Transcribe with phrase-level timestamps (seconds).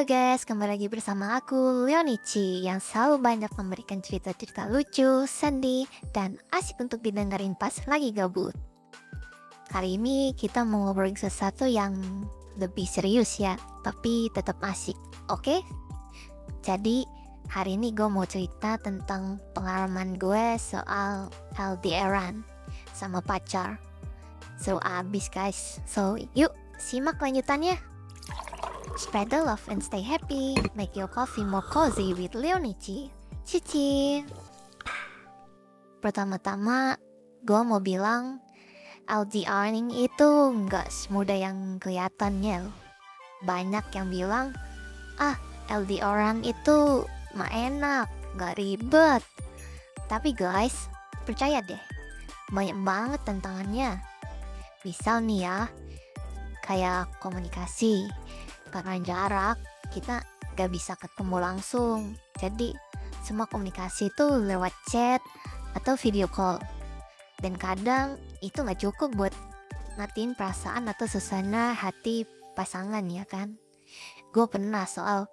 [0.00, 5.84] Halo guys, kembali lagi bersama aku Leonici yang selalu banyak memberikan cerita-cerita lucu, sedih,
[6.16, 8.56] dan asik untuk didengarin pas lagi gabut.
[9.68, 12.00] Kali ini kita mau ngobrolin sesuatu yang
[12.56, 14.96] lebih serius ya, tapi tetap asik,
[15.28, 15.60] oke?
[16.64, 17.04] Jadi
[17.52, 21.28] hari ini gue mau cerita tentang pengalaman gue soal
[21.60, 22.40] LDRan
[22.96, 23.76] sama pacar.
[24.56, 27.76] So abis guys, so yuk simak lanjutannya.
[29.00, 30.60] Spread the love and stay happy.
[30.76, 33.08] Make your coffee more cozy with Leonici.
[33.48, 34.20] Cici.
[36.04, 37.00] Pertama-tama,
[37.40, 38.44] gue mau bilang
[39.08, 42.68] LDRing itu nggak semudah yang kelihatannya.
[43.40, 44.52] Banyak yang bilang,
[45.16, 45.40] ah
[45.72, 48.04] LDRan itu mah enak,
[48.36, 49.24] nggak ribet.
[50.12, 50.92] Tapi guys,
[51.24, 51.80] percaya deh,
[52.52, 53.96] banyak banget tantangannya.
[54.84, 55.58] Misal nih ya,
[56.68, 58.12] kayak komunikasi,
[58.70, 59.56] karena jarak
[59.90, 60.22] kita
[60.54, 62.14] gak bisa ketemu langsung.
[62.38, 62.72] Jadi
[63.20, 65.20] semua komunikasi itu lewat chat
[65.76, 66.62] atau video call.
[67.40, 69.34] Dan kadang itu gak cukup buat
[69.98, 73.58] ngatin perasaan atau suasana hati pasangan ya kan?
[74.30, 75.26] Gue pernah soal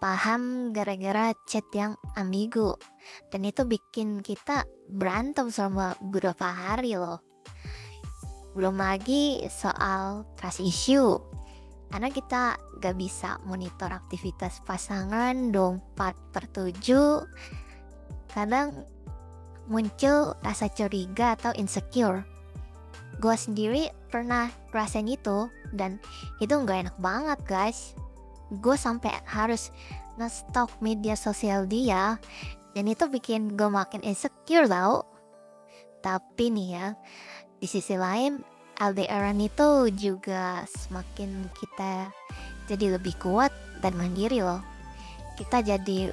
[0.00, 2.74] paham gara-gara chat yang ambigu.
[3.30, 7.22] Dan itu bikin kita berantem selama beberapa hari loh.
[8.56, 11.39] Belum lagi soal trust issue
[11.90, 18.86] karena kita gak bisa monitor aktivitas pasangan 24 per 7 kadang
[19.66, 22.26] muncul rasa curiga atau insecure.
[23.18, 25.98] Gue sendiri pernah rasain itu dan
[26.38, 27.94] itu gak enak banget guys.
[28.62, 29.74] Gue sampai harus
[30.18, 32.18] nge-stalk media sosial dia
[32.74, 35.06] dan itu bikin gue makin insecure tau.
[36.00, 36.86] Tapi nih ya
[37.60, 38.40] di sisi lain
[38.80, 42.08] LDRan itu juga semakin kita
[42.64, 43.52] jadi lebih kuat
[43.84, 44.64] dan mandiri loh.
[45.36, 46.08] Kita jadi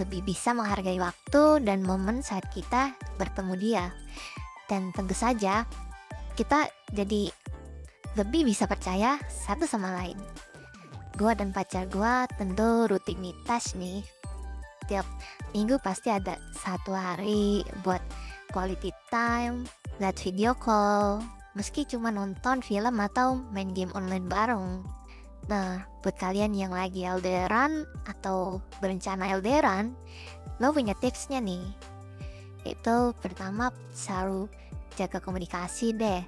[0.00, 3.84] lebih bisa menghargai waktu dan momen saat kita bertemu dia.
[4.64, 5.68] Dan tentu saja
[6.40, 7.28] kita jadi
[8.16, 10.16] lebih bisa percaya satu sama lain.
[11.20, 14.00] Gua dan pacar gua tentu rutinitas nih.
[14.88, 15.04] Tiap
[15.52, 18.00] minggu pasti ada satu hari buat
[18.52, 19.68] quality time,
[20.00, 21.20] lihat video call,
[21.56, 24.84] meski cuma nonton film atau main game online bareng.
[25.48, 29.96] Nah, buat kalian yang lagi LDRan atau berencana LDRan,
[30.60, 31.64] lo punya tipsnya nih.
[32.68, 34.52] Itu pertama selalu
[35.00, 36.20] jaga komunikasi deh.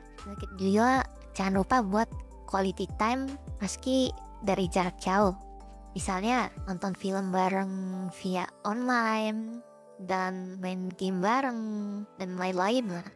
[0.56, 1.05] Juga
[1.37, 2.09] jangan lupa buat
[2.49, 3.28] quality time
[3.60, 4.09] meski
[4.41, 5.37] dari jarak jauh.
[5.93, 9.60] Misalnya nonton film bareng via online
[9.99, 11.60] dan main game bareng
[12.22, 13.09] dan lain-lain lah.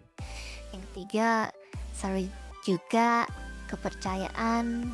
[0.74, 1.52] Yang ketiga,
[2.02, 2.26] Selalu
[2.66, 3.30] juga
[3.70, 4.90] kepercayaan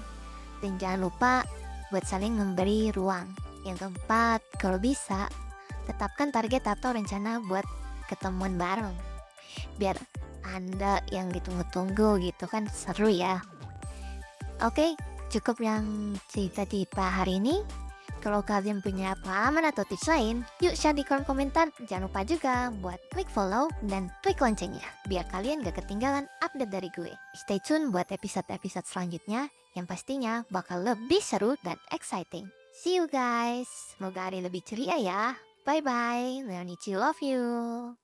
[0.61, 1.49] dan jangan lupa
[1.89, 3.33] buat saling memberi ruang.
[3.65, 5.25] Yang keempat, kalau bisa,
[5.89, 7.65] tetapkan target atau rencana buat
[8.13, 8.93] ketemuan bareng.
[9.81, 9.97] Biar
[10.45, 13.41] Anda yang ditunggu-tunggu gitu kan seru ya.
[14.61, 14.93] Oke,
[15.33, 17.65] cukup yang cerita-cerita hari ini.
[18.19, 21.71] Kalau kalian punya pengalaman atau tips lain, yuk share di kolom komentar.
[21.87, 26.91] Jangan lupa juga buat klik follow dan klik loncengnya, biar kalian gak ketinggalan update dari
[26.95, 27.13] gue.
[27.47, 32.47] Stay tune buat episode-episode selanjutnya, yang pastinya bakal lebih seru dan exciting.
[32.79, 35.23] See you guys, semoga hari lebih ceria ya.
[35.67, 37.99] Bye-bye, Leonici love you.